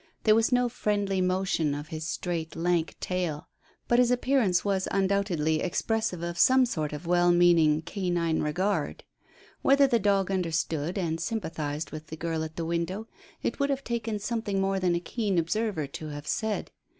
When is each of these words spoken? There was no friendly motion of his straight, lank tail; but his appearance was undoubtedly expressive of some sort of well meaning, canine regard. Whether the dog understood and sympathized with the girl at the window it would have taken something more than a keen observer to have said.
There 0.23 0.33
was 0.33 0.51
no 0.51 0.67
friendly 0.67 1.21
motion 1.21 1.75
of 1.75 1.89
his 1.89 2.07
straight, 2.07 2.55
lank 2.55 2.95
tail; 2.99 3.47
but 3.87 3.99
his 3.99 4.09
appearance 4.09 4.65
was 4.65 4.87
undoubtedly 4.89 5.59
expressive 5.59 6.23
of 6.23 6.39
some 6.39 6.65
sort 6.65 6.91
of 6.91 7.05
well 7.05 7.31
meaning, 7.31 7.83
canine 7.83 8.41
regard. 8.41 9.03
Whether 9.61 9.85
the 9.85 9.99
dog 9.99 10.31
understood 10.31 10.97
and 10.97 11.19
sympathized 11.21 11.91
with 11.91 12.07
the 12.07 12.17
girl 12.17 12.43
at 12.43 12.55
the 12.55 12.65
window 12.65 13.07
it 13.43 13.59
would 13.59 13.69
have 13.69 13.83
taken 13.83 14.17
something 14.17 14.59
more 14.59 14.79
than 14.79 14.95
a 14.95 14.99
keen 14.99 15.37
observer 15.37 15.85
to 15.85 16.07
have 16.07 16.25
said. 16.25 16.71